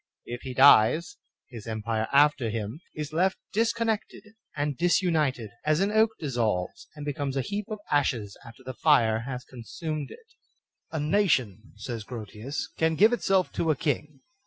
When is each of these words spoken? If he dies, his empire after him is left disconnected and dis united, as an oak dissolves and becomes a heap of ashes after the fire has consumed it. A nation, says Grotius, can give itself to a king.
If 0.25 0.41
he 0.41 0.55
dies, 0.55 1.17
his 1.51 1.67
empire 1.67 2.07
after 2.11 2.49
him 2.49 2.81
is 2.95 3.13
left 3.13 3.37
disconnected 3.53 4.29
and 4.55 4.75
dis 4.75 5.03
united, 5.03 5.51
as 5.63 5.79
an 5.79 5.91
oak 5.91 6.09
dissolves 6.19 6.87
and 6.95 7.05
becomes 7.05 7.37
a 7.37 7.41
heap 7.43 7.67
of 7.69 7.77
ashes 7.91 8.35
after 8.43 8.63
the 8.63 8.73
fire 8.73 9.19
has 9.27 9.43
consumed 9.43 10.09
it. 10.09 10.25
A 10.89 10.99
nation, 10.99 11.73
says 11.75 12.03
Grotius, 12.03 12.67
can 12.79 12.95
give 12.95 13.13
itself 13.13 13.51
to 13.51 13.69
a 13.69 13.75
king. 13.75 14.21